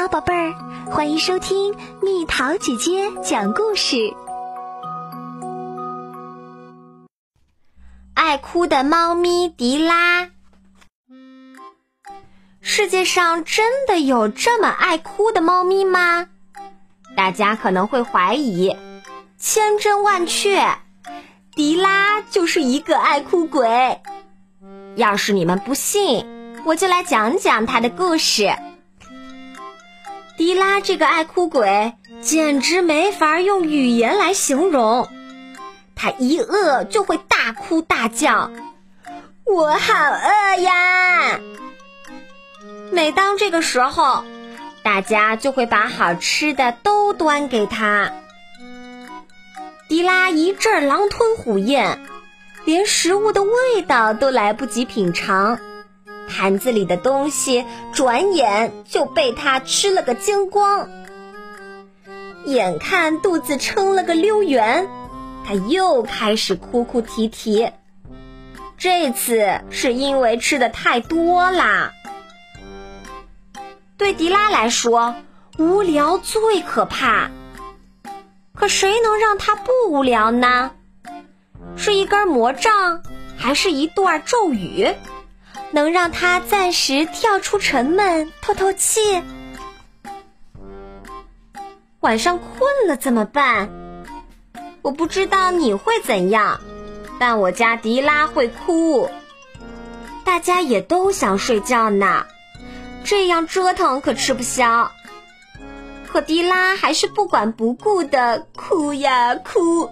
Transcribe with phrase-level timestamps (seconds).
[0.00, 0.54] 好，宝贝儿，
[0.92, 4.14] 欢迎收听蜜桃姐姐讲故事。
[8.14, 10.28] 爱哭的猫咪迪拉，
[12.60, 16.28] 世界上真的有这么爱哭的猫咪吗？
[17.16, 18.76] 大家可能会怀疑，
[19.36, 20.78] 千真万确，
[21.56, 24.00] 迪拉就是一个爱哭鬼。
[24.94, 26.24] 要是你们不信，
[26.64, 28.56] 我就来讲讲他的故事。
[30.38, 35.08] 迪拉这个爱哭鬼简直没法用语言来形容，
[35.96, 38.52] 他一饿就会大哭大叫，
[39.44, 41.40] 我好饿呀！
[42.92, 44.22] 每当这个时候，
[44.84, 48.12] 大家就会把好吃的都端给他。
[49.88, 52.00] 迪拉一阵狼吞虎咽，
[52.64, 55.58] 连食物的味道都来不及品尝。
[56.28, 60.88] 盘子里的东西转眼就被他吃了个精光，
[62.44, 64.88] 眼看肚子撑了个溜圆，
[65.46, 67.72] 他又开始哭哭啼啼。
[68.76, 71.92] 这次是因为吃的太多啦。
[73.96, 75.16] 对迪拉来说，
[75.58, 77.30] 无聊最可怕。
[78.54, 80.72] 可谁能让他不无聊呢？
[81.76, 83.02] 是一根魔杖，
[83.36, 84.94] 还是一段咒语？
[85.72, 89.00] 能让他暂时跳出沉闷，透透气。
[92.00, 93.70] 晚上困了怎么办？
[94.82, 96.60] 我不知道你会怎样，
[97.18, 99.10] 但我家迪拉会哭。
[100.24, 102.26] 大家也都想睡觉呢，
[103.04, 104.92] 这样折腾可吃不消。
[106.06, 109.90] 可迪拉还是不管不顾的哭呀哭。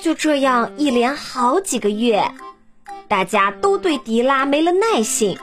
[0.00, 2.30] 就这样一连好几个月。
[3.10, 5.36] 大家都对迪拉没了耐性，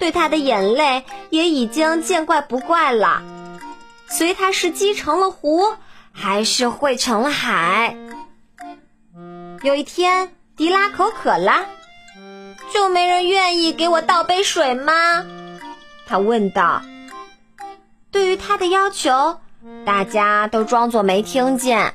[0.00, 3.22] 对他的眼泪也已经见怪不怪了。
[4.08, 5.74] 随他是积成了湖，
[6.10, 7.96] 还是汇成了海。
[9.62, 11.66] 有一天，迪拉口渴了，
[12.74, 15.24] 就没人愿意给我倒杯水吗？
[16.08, 16.82] 他问道。
[18.10, 19.38] 对于他的要求，
[19.86, 21.94] 大家都装作没听见，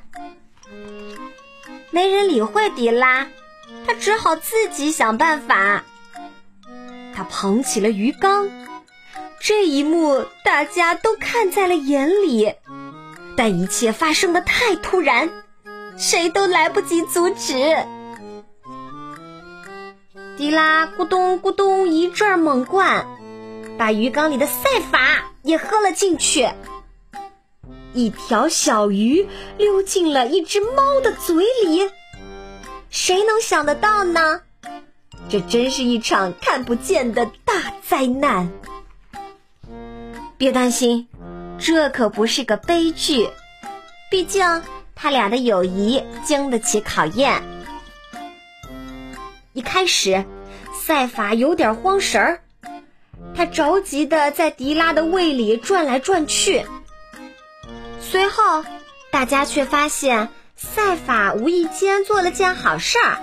[1.91, 3.27] 没人理会迪拉。
[3.87, 5.83] 他只好自己想办法。
[7.15, 8.49] 他捧起了鱼缸，
[9.39, 12.53] 这一幕大家都看在了眼里，
[13.37, 15.29] 但一切发生的太突然，
[15.97, 17.77] 谁都来不及阻止。
[20.37, 23.07] 迪拉咕咚咕咚一阵猛灌，
[23.77, 26.47] 把鱼缸里的赛法也喝了进去。
[27.93, 29.27] 一条小鱼
[29.57, 31.89] 溜进了一只猫的嘴里。
[32.97, 34.41] 谁能想得到呢？
[35.29, 38.51] 这真是一场看不见的大灾难。
[40.35, 41.07] 别担心，
[41.59, 43.29] 这可不是个悲剧，
[44.09, 44.63] 毕竟
[44.95, 47.43] 他俩的友谊经得起考验。
[49.53, 50.25] 一开始，
[50.73, 52.41] 赛法有点慌神儿，
[53.35, 56.65] 他着急的在迪拉的胃里转来转去。
[58.01, 58.65] 随后，
[59.11, 60.29] 大家却发现。
[60.57, 63.19] 赛法无意间做了件好事儿，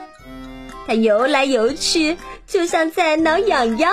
[0.86, 3.92] 他游来游去，就像在挠痒痒，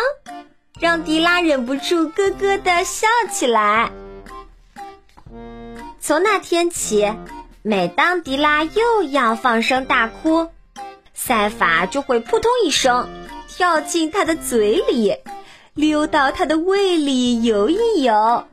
[0.80, 3.92] 让迪拉忍不住咯咯的笑起来。
[6.00, 7.12] 从那天起，
[7.64, 10.50] 每当迪拉又要放声大哭，
[11.16, 13.10] 赛法就会扑通一声
[13.48, 15.16] 跳进他的嘴里，
[15.74, 18.46] 溜到他的胃里游一游。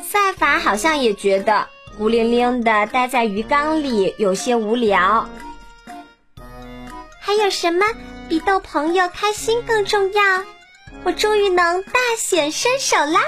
[0.00, 1.66] 赛法好像也觉得。
[1.98, 5.28] 孤零零的待在鱼缸里，有些无聊。
[7.20, 7.84] 还有什么
[8.28, 10.22] 比逗朋友开心更重要？
[11.04, 13.20] 我终于能大显身手啦！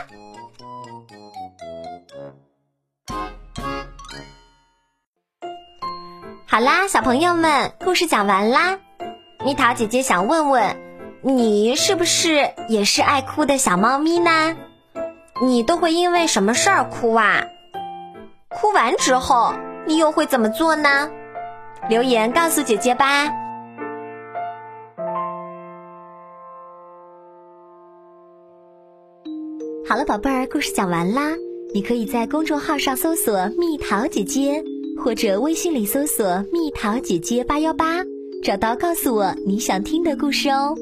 [6.46, 8.78] 好啦，小朋友们，故事讲完啦。
[9.44, 10.76] 蜜桃姐姐想问问，
[11.22, 14.56] 你是不是也是爱哭的小猫咪呢？
[15.42, 17.44] 你都会因为什么事儿哭啊？
[18.54, 19.52] 哭完之后，
[19.86, 21.10] 你又会怎么做呢？
[21.88, 23.28] 留言告诉姐姐吧。
[29.86, 31.32] 好了，宝贝儿，故事讲完啦。
[31.74, 34.62] 你可以在公众号上搜索“蜜桃姐姐”，
[35.02, 38.02] 或者微信里搜索“蜜桃姐姐八幺八”，
[38.42, 40.74] 找到告诉我你想听的故事哦。